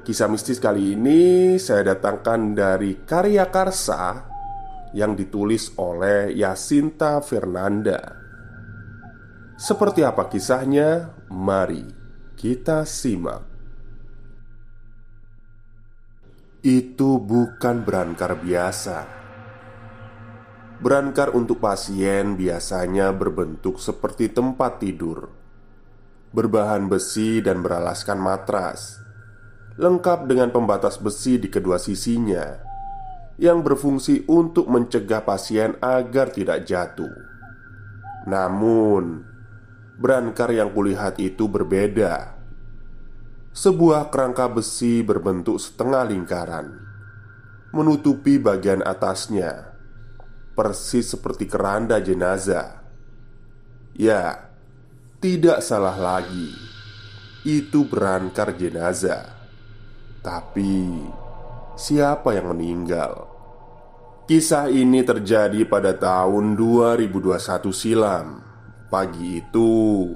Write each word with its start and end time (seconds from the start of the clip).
Kisah 0.00 0.32
mistis 0.32 0.56
kali 0.56 0.96
ini 0.96 1.60
saya 1.60 1.92
datangkan 1.92 2.56
dari 2.56 3.04
karya 3.04 3.52
karsa 3.52 4.24
yang 4.96 5.12
ditulis 5.12 5.76
oleh 5.76 6.32
Yasinta 6.32 7.20
Fernanda. 7.20 8.16
Seperti 9.60 10.00
apa 10.00 10.24
kisahnya? 10.32 11.12
Mari 11.28 11.84
kita 12.32 12.88
simak. 12.88 13.44
Itu 16.64 17.20
bukan 17.20 17.84
berankar 17.84 18.40
biasa. 18.40 19.04
Berankar 20.80 21.36
untuk 21.36 21.60
pasien 21.60 22.40
biasanya 22.40 23.12
berbentuk 23.12 23.76
seperti 23.76 24.32
tempat 24.32 24.80
tidur, 24.80 25.28
berbahan 26.32 26.88
besi 26.88 27.44
dan 27.44 27.60
beralaskan 27.60 28.16
matras 28.16 29.09
lengkap 29.78 30.26
dengan 30.26 30.50
pembatas 30.50 30.98
besi 30.98 31.38
di 31.38 31.46
kedua 31.46 31.78
sisinya 31.78 32.58
yang 33.40 33.62
berfungsi 33.62 34.26
untuk 34.26 34.68
mencegah 34.68 35.24
pasien 35.24 35.78
agar 35.80 36.32
tidak 36.34 36.66
jatuh. 36.66 37.14
Namun, 38.28 39.24
brankar 39.96 40.52
yang 40.52 40.74
kulihat 40.74 41.16
itu 41.22 41.48
berbeda. 41.48 42.36
Sebuah 43.50 44.12
kerangka 44.12 44.46
besi 44.52 45.00
berbentuk 45.00 45.56
setengah 45.56 46.04
lingkaran 46.04 46.90
menutupi 47.70 48.42
bagian 48.42 48.82
atasnya, 48.82 49.78
persis 50.58 51.14
seperti 51.14 51.46
keranda 51.46 52.02
jenazah. 52.02 52.82
Ya, 53.94 54.50
tidak 55.22 55.62
salah 55.62 55.94
lagi, 55.94 56.50
itu 57.46 57.86
berankar 57.86 58.58
jenazah. 58.58 59.39
Tapi 60.20 61.00
siapa 61.80 62.36
yang 62.36 62.52
meninggal? 62.52 63.24
Kisah 64.28 64.68
ini 64.68 65.00
terjadi 65.00 65.64
pada 65.64 65.96
tahun 65.96 66.60
2021 66.60 67.72
silam. 67.72 68.44
Pagi 68.92 69.40
itu, 69.40 70.12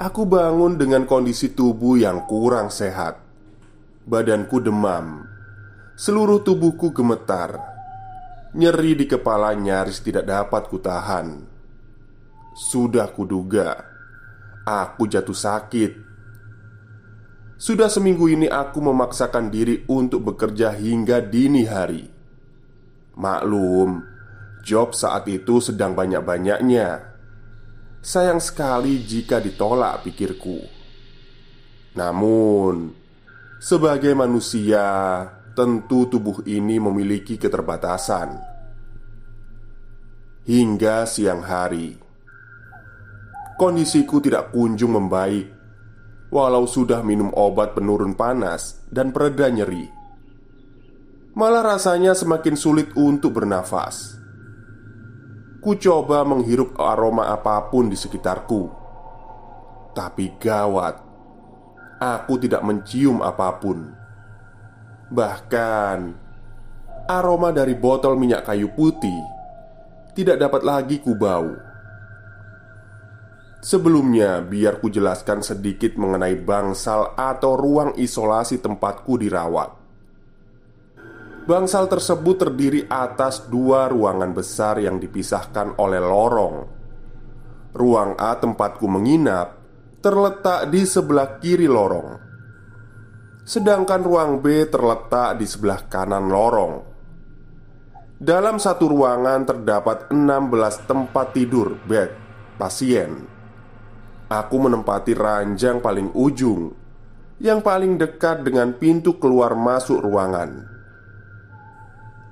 aku 0.00 0.22
bangun 0.24 0.80
dengan 0.80 1.04
kondisi 1.04 1.52
tubuh 1.52 2.00
yang 2.00 2.24
kurang 2.24 2.72
sehat. 2.72 3.20
Badanku 4.08 4.64
demam, 4.64 5.28
seluruh 5.92 6.40
tubuhku 6.40 6.96
gemetar. 6.96 7.60
Nyeri 8.56 8.96
di 8.96 9.04
kepala 9.04 9.52
nyaris 9.52 10.00
tidak 10.00 10.24
dapat 10.24 10.72
kutahan. 10.72 11.44
Sudah 12.56 13.12
kuduga, 13.12 13.76
aku 14.64 15.04
jatuh 15.04 15.36
sakit 15.36 16.13
sudah 17.54 17.86
seminggu 17.86 18.26
ini 18.26 18.50
aku 18.50 18.82
memaksakan 18.82 19.46
diri 19.46 19.86
untuk 19.86 20.34
bekerja 20.34 20.74
hingga 20.74 21.22
dini 21.22 21.62
hari. 21.62 22.02
Maklum, 23.14 24.02
job 24.66 24.90
saat 24.90 25.30
itu 25.30 25.62
sedang 25.62 25.94
banyak-banyaknya. 25.94 27.14
Sayang 28.02 28.42
sekali 28.42 29.06
jika 29.06 29.38
ditolak 29.38 30.02
pikirku. 30.02 30.60
Namun, 31.94 32.90
sebagai 33.62 34.10
manusia, 34.18 34.82
tentu 35.54 36.10
tubuh 36.10 36.42
ini 36.44 36.82
memiliki 36.82 37.38
keterbatasan. 37.38 38.34
Hingga 40.44 41.06
siang 41.08 41.40
hari, 41.40 41.96
kondisiku 43.56 44.20
tidak 44.20 44.52
kunjung 44.52 44.92
membaik 44.98 45.63
walau 46.34 46.66
sudah 46.66 46.98
minum 47.06 47.30
obat 47.38 47.78
penurun 47.78 48.18
panas 48.18 48.82
dan 48.90 49.14
pereda 49.14 49.46
nyeri. 49.46 49.86
Malah 51.38 51.78
rasanya 51.78 52.18
semakin 52.18 52.58
sulit 52.58 52.90
untuk 52.98 53.38
bernafas. 53.38 54.18
Ku 55.62 55.78
coba 55.78 56.26
menghirup 56.26 56.74
aroma 56.74 57.30
apa 57.30 57.70
pun 57.70 57.86
di 57.86 57.94
sekitarku, 57.94 58.68
tapi 59.94 60.34
gawat, 60.36 60.98
aku 62.02 62.34
tidak 62.42 62.66
mencium 62.66 63.22
apa 63.22 63.48
pun. 63.62 63.94
Bahkan, 65.08 65.98
aroma 67.08 67.54
dari 67.54 67.78
botol 67.78 68.18
minyak 68.18 68.44
kayu 68.44 68.74
putih 68.74 69.34
tidak 70.14 70.38
dapat 70.38 70.62
lagi 70.62 70.96
ku 71.02 71.18
bau. 71.18 71.73
Sebelumnya, 73.64 74.44
biar 74.44 74.76
ku 74.76 74.92
jelaskan 74.92 75.40
sedikit 75.40 75.96
mengenai 75.96 76.36
bangsal 76.36 77.16
atau 77.16 77.56
ruang 77.56 77.96
isolasi 77.96 78.60
tempatku 78.60 79.16
dirawat. 79.16 79.72
Bangsal 81.48 81.88
tersebut 81.88 82.44
terdiri 82.44 82.84
atas 82.84 83.48
dua 83.48 83.88
ruangan 83.88 84.36
besar 84.36 84.84
yang 84.84 85.00
dipisahkan 85.00 85.80
oleh 85.80 85.96
lorong. 85.96 86.56
Ruang 87.72 88.20
A 88.20 88.36
tempatku 88.36 88.84
menginap 88.84 89.56
terletak 90.04 90.68
di 90.68 90.84
sebelah 90.84 91.40
kiri 91.40 91.64
lorong, 91.64 92.20
sedangkan 93.48 94.04
ruang 94.04 94.44
B 94.44 94.68
terletak 94.68 95.40
di 95.40 95.48
sebelah 95.48 95.88
kanan 95.88 96.28
lorong. 96.28 96.84
Dalam 98.20 98.60
satu 98.60 98.92
ruangan 98.92 99.48
terdapat 99.48 100.12
16 100.12 100.84
tempat 100.84 101.32
tidur 101.32 101.80
bed 101.88 102.12
pasien 102.60 103.33
Aku 104.34 104.58
menempati 104.58 105.14
ranjang 105.14 105.78
paling 105.78 106.10
ujung 106.10 106.74
Yang 107.38 107.60
paling 107.62 107.94
dekat 108.02 108.42
dengan 108.42 108.74
pintu 108.74 109.14
keluar 109.22 109.54
masuk 109.54 110.02
ruangan. 110.02 110.66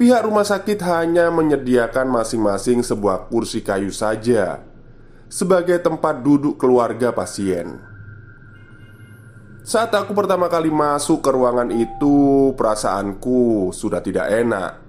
Pihak 0.02 0.26
rumah 0.26 0.42
sakit 0.42 0.82
hanya 0.82 1.30
menyediakan 1.30 2.10
masing-masing 2.10 2.82
sebuah 2.82 3.30
kursi 3.30 3.62
kayu 3.62 3.94
saja 3.94 4.66
Sebagai 5.30 5.78
tempat 5.78 6.26
duduk 6.26 6.58
keluarga 6.58 7.14
pasien. 7.14 7.78
Saat 9.62 9.94
aku 9.94 10.10
pertama 10.10 10.50
kali 10.50 10.74
masuk 10.74 11.22
ke 11.22 11.30
ruangan 11.30 11.70
itu 11.70 12.50
Perasaanku 12.58 13.70
sudah 13.70 14.02
tidak 14.02 14.26
enak. 14.26 14.82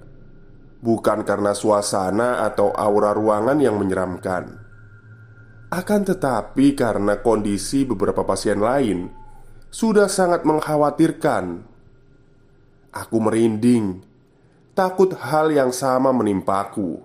Bukan 0.82 1.22
karena 1.22 1.54
suasana 1.54 2.42
atau 2.42 2.74
aura 2.74 3.14
ruangan 3.14 3.62
yang 3.62 3.78
menyeramkan 3.78 4.63
Akan 5.74 6.06
tetapi, 6.06 6.78
karena 6.78 7.18
kondisi 7.18 7.82
beberapa 7.82 8.22
pasien 8.22 8.62
lain 8.62 9.10
sudah 9.74 10.06
sangat 10.06 10.46
mengkhawatirkan, 10.46 11.66
aku 12.94 13.18
merinding, 13.18 14.06
takut 14.78 15.18
hal 15.18 15.50
yang 15.50 15.74
sama 15.74 16.14
menimpaku. 16.14 17.02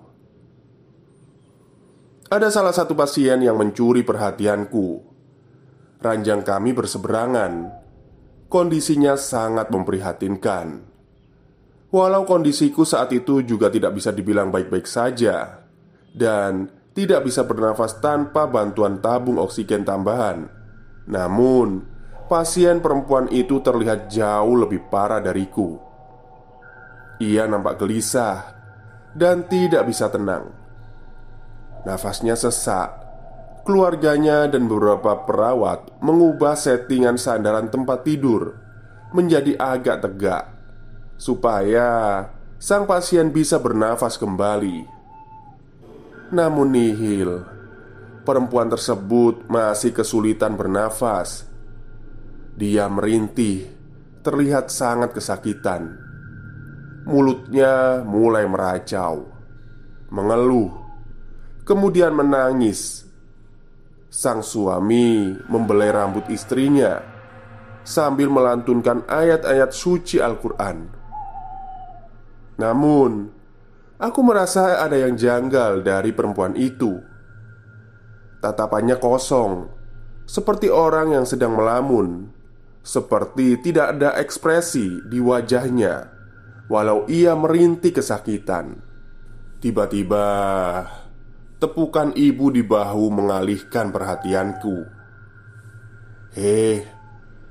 Ada 2.28 2.52
salah 2.52 2.76
satu 2.76 2.92
pasien 2.92 3.40
yang 3.40 3.56
mencuri 3.56 4.04
perhatianku. 4.04 5.00
Ranjang 6.04 6.44
kami 6.44 6.76
berseberangan. 6.76 7.72
Kondisinya 8.52 9.16
sangat 9.16 9.72
memprihatinkan. 9.72 10.84
Walau 11.88 12.28
kondisiku 12.28 12.84
saat 12.84 13.16
itu 13.16 13.40
juga 13.40 13.72
tidak 13.72 13.96
bisa 13.96 14.12
dibilang 14.12 14.52
baik-baik 14.52 14.84
saja, 14.84 15.64
dan 16.12 16.68
tidak 16.98 17.30
bisa 17.30 17.46
bernafas 17.46 18.02
tanpa 18.02 18.50
bantuan 18.50 18.98
tabung 18.98 19.38
oksigen 19.38 19.86
tambahan. 19.86 20.50
Namun, 21.06 21.86
pasien 22.26 22.82
perempuan 22.82 23.30
itu 23.30 23.62
terlihat 23.62 24.10
jauh 24.10 24.58
lebih 24.58 24.90
parah 24.90 25.22
dariku. 25.22 25.78
Ia 27.22 27.46
nampak 27.46 27.78
gelisah 27.78 28.50
dan 29.14 29.46
tidak 29.46 29.86
bisa 29.86 30.10
tenang. 30.10 30.50
Nafasnya 31.86 32.34
sesak. 32.34 33.06
Keluarganya 33.62 34.50
dan 34.50 34.66
beberapa 34.66 35.22
perawat 35.22 36.02
mengubah 36.02 36.58
settingan 36.58 37.14
sandaran 37.14 37.70
tempat 37.70 38.02
tidur 38.02 38.58
menjadi 39.14 39.54
agak 39.54 40.02
tegak 40.02 40.50
supaya 41.20 42.26
sang 42.58 42.90
pasien 42.90 43.30
bisa 43.30 43.60
bernafas 43.60 44.16
kembali. 44.18 44.97
Namun 46.28 46.68
nihil, 46.76 47.40
perempuan 48.28 48.68
tersebut 48.68 49.48
masih 49.48 49.96
kesulitan 49.96 50.54
bernafas. 50.60 51.48
Dia 52.52 52.84
merintih, 52.90 53.64
terlihat 54.20 54.68
sangat 54.68 55.16
kesakitan. 55.16 55.96
Mulutnya 57.08 58.04
mulai 58.04 58.44
meracau, 58.44 59.32
mengeluh 60.12 60.88
kemudian 61.68 62.16
menangis. 62.16 63.04
Sang 64.08 64.40
suami 64.40 65.36
membelai 65.52 65.92
rambut 65.92 66.32
istrinya 66.32 66.96
sambil 67.84 68.32
melantunkan 68.32 69.04
ayat-ayat 69.04 69.68
suci 69.68 70.16
Al-Quran. 70.16 70.88
Namun, 72.56 73.37
aku 73.98 74.20
merasa 74.24 74.80
ada 74.80 74.96
yang 74.96 75.18
janggal 75.18 75.82
dari 75.82 76.14
perempuan 76.14 76.54
itu. 76.54 77.02
Tatapannya 78.38 78.96
kosong, 79.02 79.66
seperti 80.24 80.70
orang 80.70 81.12
yang 81.12 81.26
sedang 81.26 81.58
melamun, 81.58 82.30
seperti 82.86 83.58
tidak 83.60 83.98
ada 83.98 84.14
ekspresi 84.16 85.02
di 85.10 85.18
wajahnya, 85.18 86.08
walau 86.70 87.04
ia 87.10 87.34
merintih 87.34 87.90
kesakitan. 87.90 88.78
Tiba-tiba, 89.58 90.26
Tepukan 91.58 92.14
ibu 92.14 92.54
di 92.54 92.62
bahu 92.62 93.10
mengalihkan 93.10 93.90
perhatianku. 93.90 94.86
"Hei, 96.38 96.86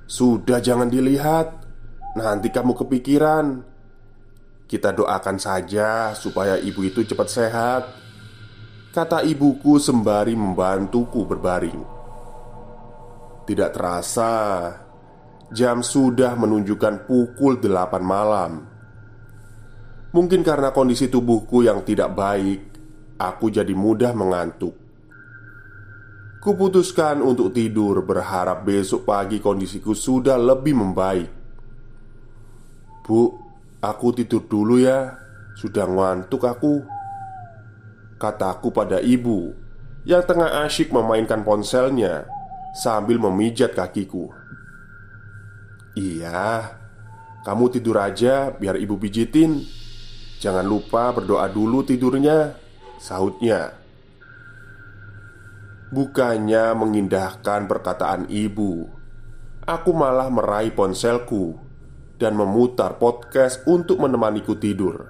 sudah 0.07 0.63
jangan 0.63 0.87
dilihat. 0.87 1.67
Nanti 2.15 2.47
kamu 2.47 2.71
kepikiran. 2.71 3.67
Kita 4.67 4.91
doakan 4.91 5.39
saja 5.39 6.11
supaya 6.11 6.59
ibu 6.59 6.83
itu 6.83 7.07
cepat 7.07 7.27
sehat." 7.31 7.83
Kata 8.91 9.21
ibuku 9.21 9.77
sembari 9.77 10.33
membantuku 10.33 11.21
berbaring. 11.21 11.81
Tidak 13.45 13.69
terasa, 13.69 14.33
jam 15.53 15.85
sudah 15.85 16.33
menunjukkan 16.33 17.05
pukul 17.05 17.61
delapan 17.61 18.03
malam. 18.03 18.51
Mungkin 20.11 20.41
karena 20.41 20.73
kondisi 20.73 21.13
tubuhku 21.13 21.61
yang 21.61 21.85
tidak 21.85 22.09
baik, 22.17 22.59
aku 23.21 23.53
jadi 23.53 23.71
mudah 23.77 24.17
mengantuk. 24.17 24.73
Kuputuskan 26.41 27.21
untuk 27.21 27.53
tidur, 27.53 28.01
berharap 28.01 28.65
besok 28.65 29.05
pagi 29.05 29.37
kondisiku 29.37 29.93
sudah 29.93 30.41
lebih 30.41 30.73
membaik. 30.73 31.29
Bu, 33.05 33.46
aku 33.81 34.13
tidur 34.15 34.45
dulu 34.45 34.81
ya. 34.81 35.17
Sudah 35.57 35.89
ngantuk 35.89 36.45
aku. 36.45 36.85
Kataku 38.17 38.73
pada 38.73 39.01
ibu 39.01 39.53
yang 40.07 40.25
tengah 40.25 40.65
asyik 40.65 40.89
memainkan 40.89 41.41
ponselnya 41.45 42.25
sambil 42.77 43.21
memijat 43.21 43.73
kakiku. 43.73 44.29
Iya, 45.97 46.77
kamu 47.45 47.73
tidur 47.73 47.97
aja 47.97 48.53
biar 48.53 48.77
ibu 48.77 48.97
pijitin. 49.01 49.65
Jangan 50.37 50.65
lupa 50.65 51.09
berdoa 51.13 51.49
dulu 51.49 51.81
tidurnya. 51.81 52.53
Sahutnya 52.97 53.77
Bukannya 55.93 56.73
mengindahkan 56.73 57.69
perkataan 57.69 58.25
ibu 58.27 58.89
Aku 59.69 59.93
malah 59.93 60.33
meraih 60.33 60.73
ponselku 60.73 61.66
Dan 62.17 62.33
memutar 62.33 62.97
podcast 62.97 63.61
untuk 63.69 64.01
menemaniku 64.01 64.57
tidur. 64.57 65.05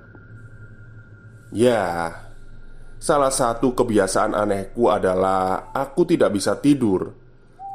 Ya 1.55 2.11
Salah 2.99 3.31
satu 3.31 3.71
kebiasaan 3.71 4.35
anehku 4.35 4.91
adalah 4.91 5.71
Aku 5.71 6.03
tidak 6.03 6.35
bisa 6.35 6.59
tidur 6.59 7.15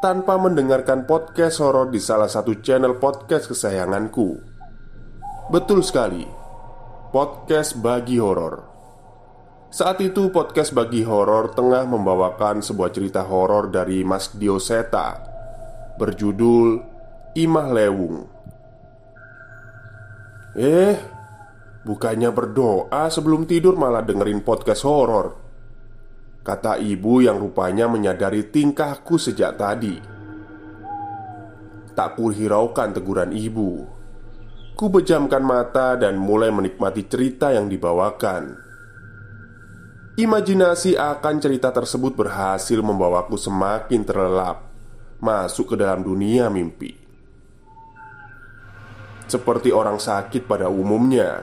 Tanpa 0.04 0.36
mendengarkan 0.36 1.08
podcast 1.08 1.64
horor 1.64 1.88
di 1.88 1.96
salah 1.96 2.28
satu 2.28 2.60
channel 2.60 3.00
podcast 3.00 3.48
kesayanganku. 3.48 4.36
Betul 5.48 5.80
sekali 5.80 6.28
Podcast 7.12 7.76
bagi 7.80 8.16
horor. 8.16 8.72
Saat 9.72 10.04
itu 10.04 10.28
podcast 10.28 10.76
bagi 10.76 11.00
horor 11.00 11.56
tengah 11.56 11.88
membawakan 11.88 12.60
sebuah 12.60 12.92
cerita 12.92 13.24
horor 13.24 13.72
dari 13.72 14.04
Mas 14.04 14.32
Dioseta 14.36 15.16
berjudul 15.96 16.80
Imah 17.36 17.68
Lewung. 17.72 18.41
Eh, 20.52 21.00
bukannya 21.80 22.28
berdoa 22.28 23.08
sebelum 23.08 23.48
tidur 23.48 23.72
malah 23.72 24.04
dengerin 24.04 24.44
podcast 24.44 24.84
horor. 24.84 25.32
Kata 26.44 26.76
ibu 26.76 27.24
yang 27.24 27.40
rupanya 27.40 27.88
menyadari 27.88 28.44
tingkahku 28.44 29.16
sejak 29.16 29.56
tadi. 29.56 29.96
Tak 31.96 32.20
kuhiraukan 32.20 32.92
teguran 32.92 33.32
ibu. 33.32 33.88
Ku 34.76 34.92
bejamkan 34.92 35.40
mata 35.40 35.96
dan 35.96 36.20
mulai 36.20 36.52
menikmati 36.52 37.08
cerita 37.08 37.54
yang 37.54 37.72
dibawakan. 37.72 38.52
Imajinasi 40.20 41.00
akan 41.00 41.34
cerita 41.40 41.72
tersebut 41.72 42.12
berhasil 42.12 42.76
membawaku 42.84 43.40
semakin 43.40 44.04
terlelap 44.04 44.68
masuk 45.22 45.72
ke 45.72 45.76
dalam 45.80 46.04
dunia 46.04 46.52
mimpi. 46.52 47.11
Seperti 49.32 49.72
orang 49.72 49.96
sakit 49.96 50.44
pada 50.44 50.68
umumnya, 50.68 51.40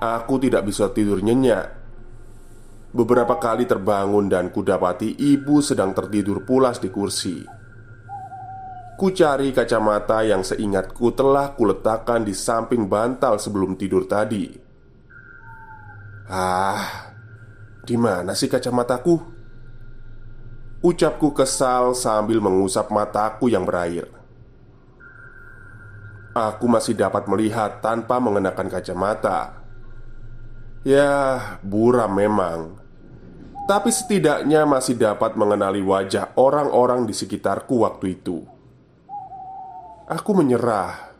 aku 0.00 0.40
tidak 0.40 0.64
bisa 0.64 0.88
tidur 0.96 1.20
nyenyak. 1.20 1.76
Beberapa 2.96 3.36
kali 3.36 3.68
terbangun 3.68 4.32
dan 4.32 4.48
kudapati 4.48 5.12
ibu 5.12 5.60
sedang 5.60 5.92
tertidur 5.92 6.48
pulas 6.48 6.80
di 6.80 6.88
kursi. 6.88 7.44
Ku 8.96 9.12
cari 9.12 9.52
kacamata 9.52 10.24
yang 10.24 10.40
seingatku 10.40 11.12
telah 11.12 11.52
kuletakkan 11.52 12.24
di 12.24 12.32
samping 12.32 12.88
bantal 12.88 13.36
sebelum 13.36 13.76
tidur 13.76 14.08
tadi. 14.08 14.48
Ah, 16.32 17.12
di 17.84 17.96
mana 18.00 18.32
sih 18.32 18.48
kacamataku? 18.48 19.36
Ucapku 20.80 21.36
kesal 21.36 21.92
sambil 21.92 22.40
mengusap 22.40 22.88
mataku 22.88 23.52
yang 23.52 23.68
berair. 23.68 24.08
Aku 26.36 26.68
masih 26.68 26.92
dapat 26.92 27.24
melihat 27.32 27.80
tanpa 27.80 28.20
mengenakan 28.20 28.68
kacamata. 28.68 29.64
Ya, 30.84 31.40
buram 31.64 32.12
memang. 32.12 32.76
Tapi 33.64 33.88
setidaknya 33.88 34.68
masih 34.68 35.00
dapat 35.00 35.32
mengenali 35.32 35.80
wajah 35.80 36.36
orang-orang 36.36 37.08
di 37.08 37.16
sekitarku 37.16 37.88
waktu 37.88 38.20
itu. 38.20 38.44
Aku 40.12 40.36
menyerah. 40.36 41.16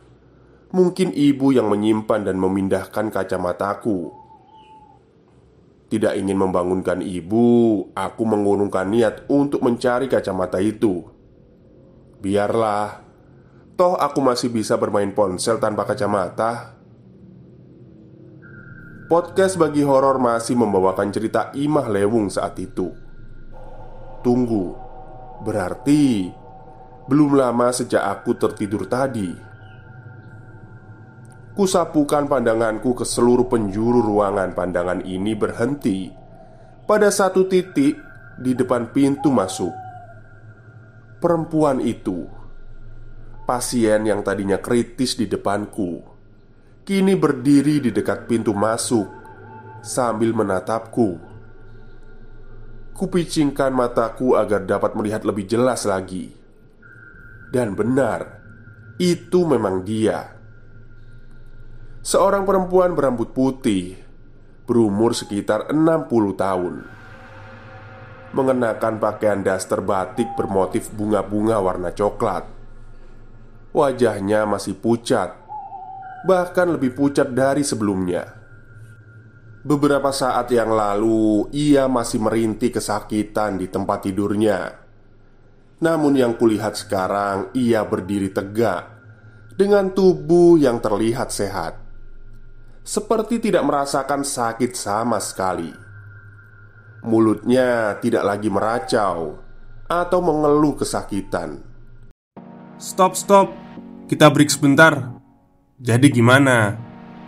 Mungkin 0.69 1.17
ibu 1.17 1.49
yang 1.49 1.65
menyimpan 1.73 2.21
dan 2.21 2.37
memindahkan 2.37 3.09
kacamataku 3.09 4.27
tidak 5.87 6.19
ingin 6.19 6.35
membangunkan 6.35 6.99
ibu, 6.99 7.87
aku 7.95 8.23
mengurungkan 8.27 8.91
niat 8.91 9.23
untuk 9.31 9.63
mencari 9.63 10.11
kacamata 10.11 10.59
itu. 10.59 10.99
Biarlah, 12.19 13.06
toh 13.77 13.93
aku 13.93 14.19
masih 14.25 14.49
bisa 14.49 14.73
bermain 14.75 15.13
ponsel 15.13 15.61
tanpa 15.61 15.85
kacamata. 15.85 16.73
Podcast 19.07 19.55
bagi 19.55 19.85
horor 19.85 20.19
masih 20.19 20.57
membawakan 20.59 21.13
cerita 21.13 21.53
Imah 21.55 21.87
Lewung 21.87 22.27
saat 22.27 22.59
itu. 22.59 22.91
Tunggu, 24.25 24.75
berarti 25.45 26.27
belum 27.07 27.39
lama 27.39 27.71
sejak 27.71 28.03
aku 28.03 28.35
tertidur 28.35 28.83
tadi. 28.89 29.31
Kusapukan 31.55 32.27
pandanganku 32.27 32.91
ke 32.97 33.05
seluruh 33.07 33.47
penjuru 33.47 34.03
ruangan. 34.03 34.51
Pandangan 34.51 35.01
ini 35.07 35.33
berhenti 35.33 36.11
pada 36.83 37.07
satu 37.07 37.47
titik 37.47 37.95
di 38.41 38.51
depan 38.51 38.91
pintu 38.91 39.31
masuk. 39.31 39.71
Perempuan 41.17 41.81
itu, 41.81 42.36
pasien 43.47 44.03
yang 44.03 44.19
tadinya 44.27 44.59
kritis 44.59 45.15
di 45.15 45.23
depanku, 45.23 46.03
kini 46.83 47.15
berdiri 47.15 47.79
di 47.79 47.95
dekat 47.95 48.27
pintu 48.27 48.51
masuk 48.51 49.07
sambil 49.79 50.35
menatapku. 50.35 51.15
Kupicingkan 52.91 53.71
mataku 53.71 54.35
agar 54.35 54.67
dapat 54.67 54.99
melihat 54.99 55.23
lebih 55.23 55.47
jelas 55.47 55.87
lagi. 55.87 56.33
Dan 57.47 57.71
benar, 57.71 58.43
itu 58.99 59.47
memang 59.47 59.87
dia. 59.87 60.35
Seorang 62.03 62.43
perempuan 62.43 62.97
berambut 62.97 63.31
putih, 63.31 63.95
berumur 64.67 65.15
sekitar 65.15 65.71
60 65.71 66.35
tahun. 66.35 66.75
Mengenakan 68.35 68.99
pakaian 68.99 69.39
daster 69.39 69.79
batik 69.79 70.35
bermotif 70.35 70.91
bunga-bunga 70.91 71.63
warna 71.63 71.95
coklat. 71.95 72.56
Wajahnya 73.77 74.49
masih 74.49 74.73
pucat, 74.81 75.37
bahkan 76.25 76.65
lebih 76.73 76.97
pucat 76.97 77.29
dari 77.29 77.61
sebelumnya. 77.61 78.25
Beberapa 79.61 80.09
saat 80.09 80.49
yang 80.49 80.73
lalu, 80.73 81.45
ia 81.53 81.85
masih 81.85 82.17
merintih 82.17 82.73
kesakitan 82.73 83.61
di 83.61 83.69
tempat 83.69 84.09
tidurnya. 84.09 84.81
Namun 85.77 86.17
yang 86.17 86.33
kulihat 86.41 86.73
sekarang 86.73 87.53
ia 87.53 87.85
berdiri 87.85 88.33
tegak 88.33 88.97
Dengan 89.53 89.93
tubuh 89.93 90.57
yang 90.57 90.81
terlihat 90.81 91.29
sehat 91.29 91.77
Seperti 92.81 93.37
tidak 93.37 93.61
merasakan 93.61 94.25
sakit 94.25 94.73
sama 94.73 95.21
sekali. 95.21 95.69
Mulutnya 97.05 97.93
tidak 98.01 98.25
lagi 98.25 98.49
meracau 98.49 99.37
Atau 99.85 100.17
mengeluh 100.25 100.81
kesakitan. 100.81 101.61
Stop, 102.81 103.13
stop 103.13 103.66
Kita 104.07 104.31
break 104.31 104.47
sebentar 104.47 105.19
Jadi 105.77 106.07
gimana? 106.09 106.79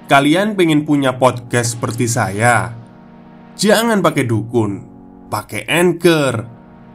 Kalian 0.08 0.56
pengen 0.56 0.88
punya 0.88 1.20
podcast 1.20 1.76
seperti 1.76 2.08
saya? 2.08 2.72
Jangan 3.60 4.00
pakai 4.00 4.24
dukun 4.24 4.72
Pakai 5.28 5.68
anchor 5.68 6.48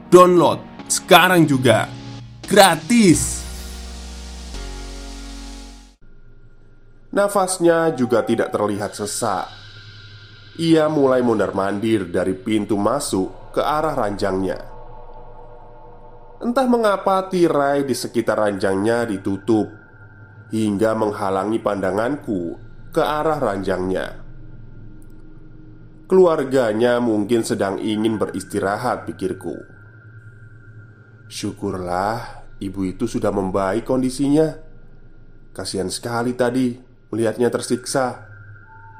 Download 0.08 0.74
sekarang 0.88 1.48
juga 1.48 1.88
gratis. 2.44 3.40
Nafasnya 7.14 7.94
juga 7.96 8.20
tidak 8.26 8.52
terlihat 8.52 8.92
sesak. 8.92 9.48
Ia 10.60 10.86
mulai 10.92 11.24
mondar-mandir 11.24 12.10
dari 12.10 12.36
pintu 12.36 12.78
masuk 12.78 13.54
ke 13.54 13.62
arah 13.62 13.94
ranjangnya. 13.96 14.73
Entah 16.44 16.68
mengapa 16.68 17.24
tirai 17.32 17.88
di 17.88 17.96
sekitar 17.96 18.36
ranjangnya 18.36 19.08
ditutup 19.08 19.64
hingga 20.52 20.92
menghalangi 20.92 21.56
pandanganku 21.56 22.60
ke 22.92 23.00
arah 23.00 23.40
ranjangnya. 23.40 24.20
Keluarganya 26.04 27.00
mungkin 27.00 27.40
sedang 27.40 27.80
ingin 27.80 28.20
beristirahat, 28.20 29.08
pikirku. 29.08 29.56
Syukurlah 31.32 32.44
ibu 32.60 32.84
itu 32.84 33.08
sudah 33.08 33.32
membaik 33.32 33.88
kondisinya 33.88 34.60
Kasihan 35.56 35.88
sekali 35.88 36.36
tadi 36.36 36.76
melihatnya 37.08 37.48
tersiksa 37.48 38.28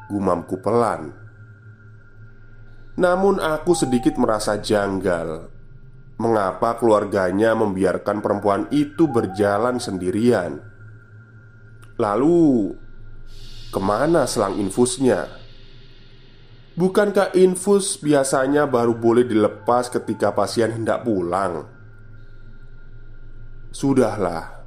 Gumamku 0.08 0.58
pelan 0.58 1.12
Namun 2.96 3.38
aku 3.38 3.76
sedikit 3.76 4.16
merasa 4.16 4.56
janggal 4.56 5.53
Mengapa 6.14 6.78
keluarganya 6.78 7.58
membiarkan 7.58 8.22
perempuan 8.22 8.70
itu 8.70 9.10
berjalan 9.10 9.82
sendirian 9.82 10.62
Lalu 11.98 12.70
Ke 13.74 13.82
mana 13.82 14.26
selang 14.26 14.54
infusnya? 14.58 15.26
Bukankah 16.74 17.34
infus 17.38 17.98
biasanya 18.02 18.66
baru 18.66 18.98
boleh 18.98 19.26
dilepas 19.26 19.90
ketika 19.90 20.34
pasien 20.34 20.74
hendak 20.74 21.06
pulang? 21.06 21.66
Sudahlah, 23.70 24.66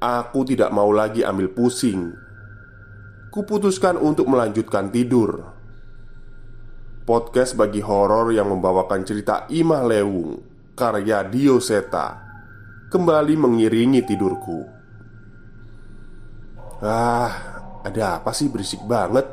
aku 0.00 0.40
tidak 0.48 0.72
mau 0.72 0.88
lagi 0.88 1.20
ambil 1.20 1.52
pusing. 1.52 2.16
Kuputuskan 3.28 4.00
untuk 4.00 4.24
melanjutkan 4.24 4.88
tidur. 4.88 5.52
Podcast 7.04 7.56
bagi 7.60 7.84
horor 7.84 8.32
yang 8.32 8.48
membawakan 8.48 9.04
cerita 9.04 9.44
Imah 9.52 9.84
Lewung 9.84 10.47
karya 10.78 11.26
Dio 11.26 11.58
Seta 11.58 12.14
kembali 12.86 13.34
mengiringi 13.34 14.06
tidurku. 14.06 14.62
Ah, 16.78 17.34
ada 17.82 18.22
apa 18.22 18.30
sih 18.30 18.46
berisik 18.46 18.86
banget? 18.86 19.26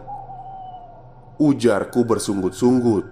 Ujarku 1.37 2.01
bersungut-sungut. 2.01 3.05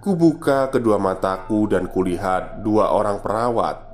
Kubuka 0.00 0.72
kedua 0.72 0.96
mataku 0.96 1.68
dan 1.68 1.92
kulihat 1.92 2.64
dua 2.64 2.96
orang 2.96 3.20
perawat 3.20 3.84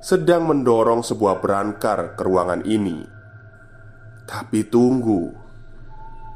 sedang 0.00 0.48
mendorong 0.48 1.04
sebuah 1.04 1.38
berangkar 1.38 2.16
ke 2.16 2.22
ruangan 2.24 2.64
ini. 2.64 3.04
Tapi 4.24 4.64
tunggu, 4.66 5.28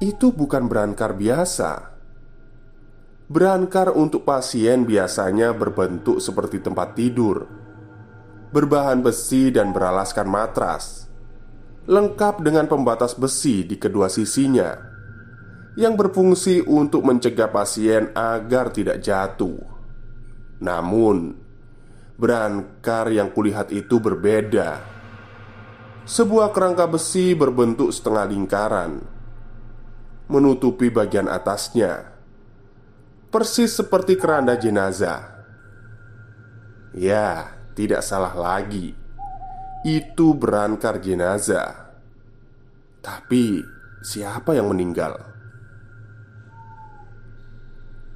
itu 0.04 0.30
bukan 0.30 0.68
berangkar 0.68 1.16
biasa. 1.16 1.93
Berangkar 3.24 3.88
untuk 3.96 4.28
pasien 4.28 4.84
biasanya 4.84 5.56
berbentuk 5.56 6.20
seperti 6.20 6.60
tempat 6.60 6.92
tidur, 6.92 7.48
berbahan 8.52 9.00
besi 9.00 9.48
dan 9.48 9.72
beralaskan 9.72 10.28
matras, 10.28 11.08
lengkap 11.88 12.44
dengan 12.44 12.68
pembatas 12.68 13.16
besi 13.16 13.64
di 13.64 13.80
kedua 13.80 14.12
sisinya 14.12 14.76
yang 15.74 15.98
berfungsi 15.98 16.62
untuk 16.68 17.02
mencegah 17.02 17.50
pasien 17.50 18.12
agar 18.14 18.70
tidak 18.70 19.02
jatuh. 19.02 19.58
Namun, 20.62 21.44
Berankar 22.14 23.10
yang 23.10 23.34
kulihat 23.34 23.74
itu 23.74 23.98
berbeda 23.98 24.78
Sebuah 26.06 26.54
kerangka 26.54 26.86
besi 26.86 27.34
berbentuk 27.34 27.90
setengah 27.90 28.30
lingkaran 28.30 29.02
Menutupi 30.30 30.94
bagian 30.94 31.26
atasnya 31.26 32.13
Persis 33.34 33.74
seperti 33.74 34.14
keranda 34.14 34.54
jenazah 34.54 35.42
Ya, 36.94 37.50
tidak 37.74 38.06
salah 38.06 38.30
lagi 38.30 38.94
Itu 39.82 40.38
berankar 40.38 41.02
jenazah 41.02 41.98
Tapi 43.02 43.58
siapa 44.06 44.54
yang 44.54 44.70
meninggal? 44.70 45.18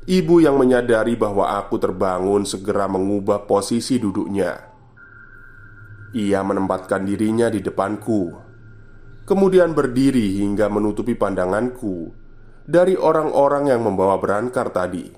Ibu 0.06 0.38
yang 0.38 0.54
menyadari 0.54 1.18
bahwa 1.18 1.50
aku 1.58 1.82
terbangun 1.82 2.46
segera 2.46 2.88
mengubah 2.88 3.44
posisi 3.44 4.00
duduknya. 4.00 4.56
Ia 6.16 6.40
menempatkan 6.40 7.04
dirinya 7.04 7.52
di 7.52 7.60
depanku, 7.60 8.32
kemudian 9.28 9.76
berdiri 9.76 10.40
hingga 10.40 10.72
menutupi 10.72 11.12
pandanganku 11.12 12.27
dari 12.68 12.92
orang-orang 12.92 13.72
yang 13.72 13.80
membawa 13.80 14.20
berangkar 14.20 14.68
tadi. 14.68 15.08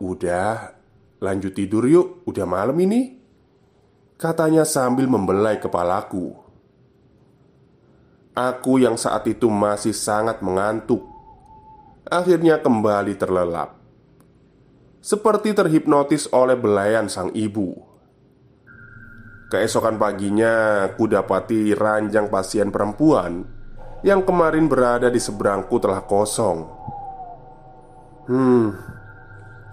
"Udah, 0.00 0.72
lanjut 1.20 1.52
tidur 1.52 1.84
yuk, 1.84 2.24
udah 2.24 2.48
malam 2.48 2.80
ini," 2.80 3.20
katanya 4.16 4.64
sambil 4.64 5.04
membelai 5.12 5.60
kepalaku. 5.60 6.32
Aku 8.32 8.80
yang 8.80 8.96
saat 8.96 9.28
itu 9.28 9.52
masih 9.52 9.92
sangat 9.92 10.40
mengantuk 10.40 11.04
akhirnya 12.08 12.56
kembali 12.64 13.12
terlelap, 13.20 13.76
seperti 15.04 15.52
terhipnotis 15.52 16.32
oleh 16.32 16.56
belayan 16.56 17.12
sang 17.12 17.28
ibu. 17.36 17.76
Keesokan 19.52 20.00
paginya, 20.00 20.88
kudapati 20.96 21.76
ranjang 21.76 22.32
pasien 22.32 22.72
perempuan 22.72 23.61
yang 24.02 24.26
kemarin 24.26 24.66
berada 24.66 25.10
di 25.10 25.18
seberangku 25.18 25.78
telah 25.78 26.02
kosong. 26.06 26.58
Hmm, 28.26 28.70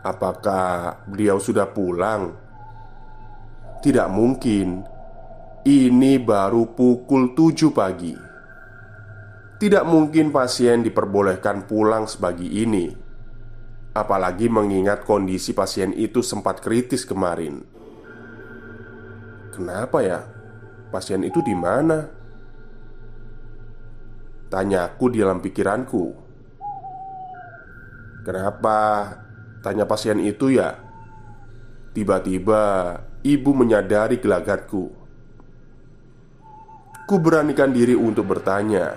apakah 0.05 1.05
beliau 1.05 1.37
sudah 1.37 1.69
pulang? 1.69 2.33
Tidak 3.81 4.07
mungkin. 4.09 4.85
Ini 5.59 6.13
baru 6.23 6.71
pukul 6.71 7.35
tujuh 7.35 7.69
pagi. 7.75 8.15
Tidak 9.59 9.83
mungkin 9.83 10.31
pasien 10.31 10.79
diperbolehkan 10.87 11.67
pulang 11.67 12.07
sebagi 12.07 12.63
ini 12.63 13.09
Apalagi 13.89 14.47
mengingat 14.47 15.01
kondisi 15.01 15.51
pasien 15.51 15.91
itu 15.97 16.21
sempat 16.21 16.61
kritis 16.61 17.03
kemarin. 17.03 17.65
Kenapa 19.49 20.05
ya? 20.05 20.23
Pasien 20.93 21.25
itu 21.25 21.41
di 21.41 21.57
mana? 21.57 22.18
Tanyaku 24.49 25.13
di 25.13 25.21
dalam 25.21 25.37
pikiranku. 25.45 26.05
Kenapa? 28.25 28.77
Tanya 29.61 29.85
pasien 29.85 30.17
itu 30.17 30.49
ya. 30.49 30.73
Tiba-tiba 31.93 32.97
ibu 33.21 33.51
menyadari 33.53 34.17
gelagatku. 34.17 34.89
Ku 37.05 37.15
beranikan 37.17 37.73
diri 37.73 37.93
untuk 37.93 38.29
bertanya. 38.29 38.93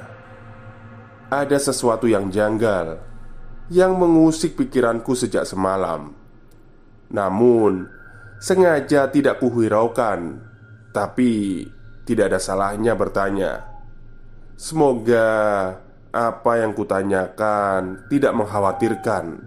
Ada 1.32 1.56
sesuatu 1.56 2.04
yang 2.08 2.28
janggal 2.28 3.00
yang 3.72 3.96
mengusik 3.96 4.52
pikiranku 4.56 5.16
sejak 5.16 5.48
semalam. 5.48 6.12
Namun, 7.08 7.88
sengaja 8.36 9.08
tidak 9.08 9.40
kuhiraukan, 9.40 10.44
tapi 10.92 11.64
tidak 12.04 12.36
ada 12.36 12.40
salahnya 12.40 12.92
bertanya. 12.92 13.71
Semoga 14.56 15.28
apa 16.12 16.52
yang 16.60 16.76
kutanyakan 16.76 18.06
tidak 18.12 18.32
mengkhawatirkan. 18.36 19.40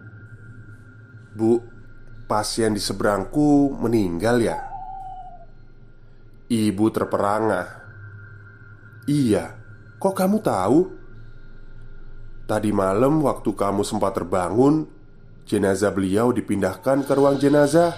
Bu, 1.37 1.61
pasien 2.25 2.73
di 2.73 2.81
seberangku 2.81 3.77
meninggal 3.77 4.41
ya? 4.41 4.57
Ibu 6.49 6.85
terperangah. 6.89 7.85
Iya, 9.05 9.53
kok 10.01 10.17
kamu 10.17 10.41
tahu? 10.41 10.79
Tadi 12.45 12.69
malam 12.69 13.21
waktu 13.25 13.53
kamu 13.53 13.81
sempat 13.81 14.17
terbangun, 14.17 14.85
jenazah 15.45 15.93
beliau 15.93 16.29
dipindahkan 16.33 17.05
ke 17.05 17.13
ruang 17.13 17.37
jenazah. 17.37 17.93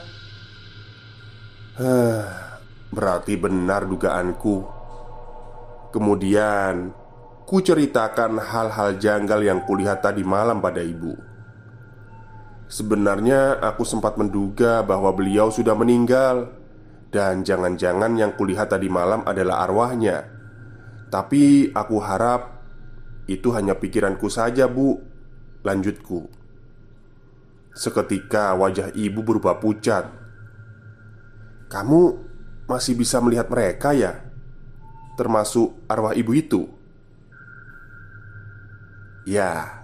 Hah, 1.80 2.60
berarti 2.92 3.36
benar 3.40 3.88
dugaanku. 3.88 4.77
Kemudian, 5.92 6.92
ku 7.48 7.64
ceritakan 7.64 8.40
hal-hal 8.42 9.00
janggal 9.00 9.40
yang 9.40 9.60
kulihat 9.64 10.04
tadi 10.04 10.22
malam 10.28 10.60
pada 10.60 10.84
ibu. 10.84 11.28
Sebenarnya 12.68 13.64
aku 13.64 13.88
sempat 13.88 14.20
menduga 14.20 14.84
bahwa 14.84 15.16
beliau 15.16 15.48
sudah 15.48 15.72
meninggal 15.72 16.52
Dan 17.08 17.48
jangan-jangan 17.48 18.20
yang 18.20 18.36
kulihat 18.36 18.68
tadi 18.68 18.92
malam 18.92 19.24
adalah 19.24 19.64
arwahnya 19.64 20.28
Tapi 21.08 21.72
aku 21.72 21.98
harap 22.04 22.60
itu 23.28 23.56
hanya 23.56 23.80
pikiranku 23.80 24.28
saja 24.28 24.68
bu 24.68 25.00
Lanjutku 25.64 26.28
Seketika 27.72 28.52
wajah 28.60 28.92
ibu 28.92 29.24
berubah 29.24 29.64
pucat 29.64 30.12
Kamu 31.72 32.02
masih 32.68 33.00
bisa 33.00 33.24
melihat 33.24 33.48
mereka 33.48 33.96
ya? 33.96 34.28
Termasuk 35.18 35.90
arwah 35.90 36.14
ibu 36.14 36.32
itu? 36.38 36.70
Ya, 39.28 39.78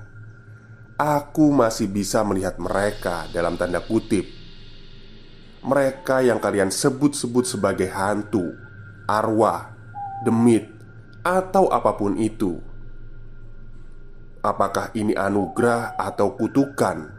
Aku 1.04 1.52
masih 1.52 1.92
bisa 1.92 2.24
melihat 2.24 2.56
mereka 2.62 3.28
dalam 3.36 3.60
tanda 3.60 3.84
kutip. 3.84 4.24
Mereka 5.66 6.24
yang 6.24 6.40
kalian 6.40 6.72
sebut-sebut 6.72 7.44
sebagai 7.44 7.92
hantu 7.92 8.56
Arwah 9.04 9.76
Demit 10.24 10.70
Atau 11.28 11.68
apa 11.68 12.00
pun 12.00 12.16
itu. 12.16 12.56
Apakah 14.48 14.96
ini 14.96 15.12
anugerah 15.12 16.00
atau 16.00 16.40
kutukan 16.40 17.12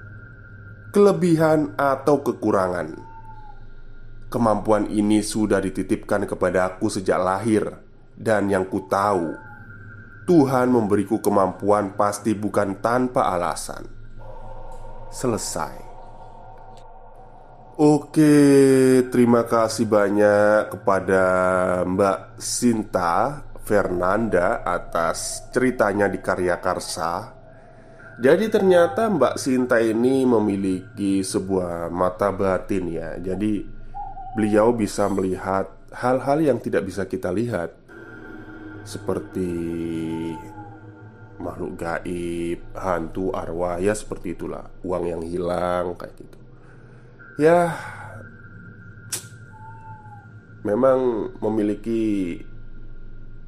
Kelebihan 0.88 1.76
atau 1.76 2.24
kekurangan? 2.24 2.94
Kemampuan 4.32 4.88
ini 4.88 5.20
sudah 5.20 5.60
dititipkan 5.60 6.24
kepada 6.24 6.72
aku 6.72 6.88
sejak 6.88 7.20
lahir 7.20 7.83
Dan 8.14 8.46
yang 8.46 8.70
ku 8.70 8.86
tahu 8.86 9.34
Tuhan 10.24 10.72
memberiku 10.72 11.20
kemampuan 11.20 11.92
pasti 12.00 12.32
bukan 12.32 12.80
tanpa 12.80 13.28
alasan. 13.28 13.84
Selesai. 15.12 15.84
Oke, 17.74 18.34
terima 19.10 19.44
kasih 19.44 19.84
banyak 19.90 20.72
kepada 20.72 21.24
Mbak 21.82 22.40
Sinta 22.40 23.42
Fernanda 23.66 24.64
atas 24.64 25.50
ceritanya 25.52 26.08
di 26.08 26.22
Karya 26.22 26.56
Karsa. 26.62 27.34
Jadi 28.16 28.46
ternyata 28.48 29.10
Mbak 29.10 29.34
Sinta 29.36 29.82
ini 29.82 30.22
memiliki 30.22 31.20
sebuah 31.20 31.90
mata 31.90 32.30
batin 32.30 32.88
ya. 32.88 33.18
Jadi 33.18 33.66
beliau 34.38 34.72
bisa 34.72 35.10
melihat 35.10 35.68
hal-hal 35.92 36.38
yang 36.40 36.58
tidak 36.62 36.86
bisa 36.86 37.04
kita 37.10 37.28
lihat 37.34 37.83
seperti 38.84 39.50
makhluk 41.40 41.74
gaib, 41.80 42.60
hantu, 42.76 43.34
arwah, 43.34 43.80
ya 43.80 43.96
seperti 43.96 44.36
itulah. 44.36 44.70
Uang 44.84 45.04
yang 45.08 45.22
hilang 45.24 45.96
kayak 45.98 46.14
gitu. 46.20 46.38
Ya 47.40 47.74
memang 50.62 51.32
memiliki 51.42 52.38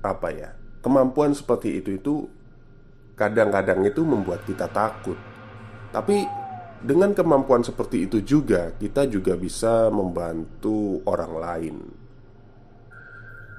apa 0.02 0.28
ya? 0.34 0.50
Kemampuan 0.82 1.32
seperti 1.36 1.78
itu 1.78 1.96
itu 1.96 2.14
kadang-kadang 3.14 3.86
itu 3.86 4.02
membuat 4.02 4.42
kita 4.44 4.66
takut. 4.68 5.16
Tapi 5.94 6.26
dengan 6.84 7.16
kemampuan 7.16 7.64
seperti 7.64 8.04
itu 8.04 8.20
juga 8.20 8.76
kita 8.76 9.08
juga 9.08 9.32
bisa 9.34 9.88
membantu 9.88 11.00
orang 11.08 11.32
lain 11.32 11.76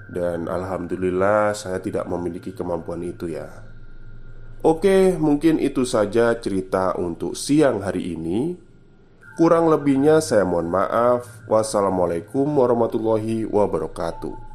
dan 0.07 0.47
alhamdulillah 0.47 1.51
saya 1.51 1.83
tidak 1.83 2.07
memiliki 2.07 2.55
kemampuan 2.55 3.03
itu 3.03 3.27
ya. 3.31 3.67
Oke, 4.65 5.13
mungkin 5.19 5.61
itu 5.61 5.85
saja 5.85 6.33
cerita 6.39 6.97
untuk 6.97 7.37
siang 7.37 7.85
hari 7.85 8.17
ini. 8.17 8.57
Kurang 9.37 9.69
lebihnya 9.69 10.17
saya 10.17 10.47
mohon 10.49 10.71
maaf. 10.73 11.45
Wassalamualaikum 11.45 12.49
warahmatullahi 12.49 13.45
wabarakatuh 13.45 14.46